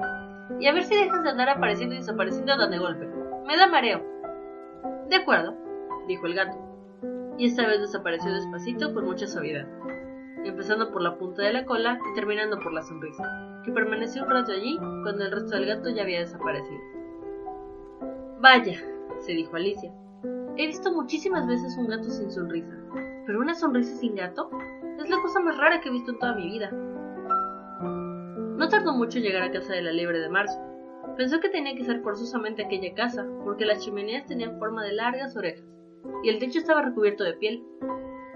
Y 0.60 0.68
a 0.68 0.74
ver 0.74 0.84
si 0.84 0.96
dejas 0.96 1.24
de 1.24 1.32
andar 1.32 1.50
apareciendo 1.50 1.96
y 1.96 1.98
desapareciendo 1.98 2.56
tan 2.56 2.70
de 2.70 2.78
golpe. 2.78 3.10
Me 3.48 3.58
da 3.58 3.66
mareo. 3.66 4.06
De 5.10 5.16
acuerdo, 5.16 5.56
dijo 6.08 6.28
el 6.28 6.36
gato. 6.36 6.56
Y 7.40 7.48
esta 7.48 7.66
vez 7.66 7.80
desapareció 7.80 8.32
despacito 8.32 8.94
con 8.94 9.06
mucha 9.06 9.26
suavidad, 9.26 9.68
empezando 10.46 10.92
por 10.92 11.02
la 11.02 11.18
punta 11.18 11.42
de 11.42 11.54
la 11.54 11.66
cola 11.66 11.98
y 12.12 12.14
terminando 12.14 12.60
por 12.60 12.72
la 12.72 12.84
sonrisa, 12.84 13.24
que 13.66 13.72
permaneció 13.72 14.26
un 14.26 14.30
rato 14.30 14.52
allí 14.52 14.78
cuando 14.78 15.26
el 15.26 15.32
resto 15.32 15.56
del 15.56 15.66
gato 15.66 15.90
ya 15.90 16.04
había 16.04 16.20
desaparecido. 16.20 16.93
Vaya, 18.44 18.78
se 19.22 19.32
dijo 19.32 19.56
Alicia. 19.56 19.90
He 20.58 20.68
visto 20.68 20.92
muchísimas 20.92 21.48
veces 21.48 21.78
un 21.78 21.88
gato 21.88 22.10
sin 22.10 22.30
sonrisa, 22.30 22.76
Pero 23.26 23.40
una 23.40 23.56
sonrisa 23.56 23.96
sin 23.96 24.16
gato 24.16 24.50
es 25.02 25.10
la 25.10 25.22
cosa 25.22 25.40
más 25.40 25.58
rara 25.58 25.80
que 25.80 25.88
he 25.88 25.94
visto 25.94 26.12
en 26.12 26.20
toda 26.20 26.36
mi 26.36 26.48
vida. 26.48 26.70
No 28.58 28.68
tardó 28.68 28.92
mucho 28.92 29.20
en 29.20 29.24
llegar 29.24 29.44
a 29.44 29.52
casa 29.52 29.72
de 29.72 29.84
la 29.84 29.94
liebre 29.94 30.20
de 30.20 30.28
marzo. 30.28 30.60
Pensó 31.16 31.40
que 31.40 31.48
tenía 31.48 31.74
que 31.74 31.86
ser 31.86 32.02
forzosamente 32.02 32.66
aquella 32.66 32.94
casa, 32.94 33.26
porque 33.46 33.64
las 33.64 33.80
chimeneas 33.80 34.26
tenían 34.26 34.60
forma 34.60 34.84
de 34.84 34.92
largas 34.92 35.38
orejas, 35.38 35.64
y 36.22 36.28
el 36.28 36.40
techo 36.40 36.60
estaba 36.60 36.82
recubierto 36.82 37.24
de 37.24 37.36
piel. 37.36 37.64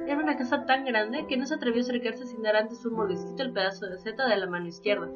Era 0.08 0.24
una 0.24 0.38
casa 0.38 0.66
tan 0.66 0.86
grande 0.86 1.28
que 1.28 1.36
no 1.36 1.46
se 1.46 1.56
atrevió 1.56 1.82
a 1.82 1.84
acercarse 1.84 2.26
sin 2.26 2.44
dar 2.44 2.56
antes 2.56 2.86
un 2.86 2.94
mordisquito 2.94 3.44
al 3.44 3.52
pedazo 3.52 3.88
de 3.88 3.98
seta 3.98 4.26
de 4.30 4.38
la 4.38 4.48
mano 4.48 4.68
izquierda, 4.68 5.10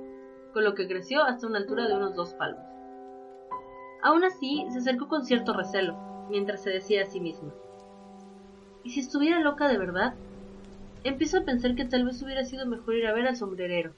con 0.51 0.65
lo 0.65 0.75
que 0.75 0.89
creció 0.89 1.24
hasta 1.24 1.48
una 1.48 1.60
altura 1.60 1.88
de 1.88 1.95
unos 1.95 2.13
dos 2.13 2.33
palmos. 2.33 2.80
Aún 4.03 4.24
así, 4.24 4.65
se 4.72 4.79
acercó 4.79 5.08
con 5.08 5.25
cierto 5.25 5.53
recelo, 5.53 6.27
mientras 6.29 6.63
se 6.63 6.72
decía 6.72 7.03
a 7.03 7.05
sí 7.05 7.20
misma. 7.20 7.53
¿Y 8.84 8.91
si 8.91 9.00
estuviera 9.00 9.39
loca 9.39 9.67
de 9.67 9.77
verdad? 9.77 10.15
Empiezo 11.03 11.38
a 11.38 11.46
pensar 11.46 11.75
que 11.75 11.86
tal 11.86 12.05
vez 12.05 12.22
hubiera 12.22 12.43
sido 12.43 12.65
mejor 12.65 12.96
ir 12.96 13.05
a 13.05 13.13
ver 13.13 13.27
al 13.27 13.36
sombrerero. 13.36 13.93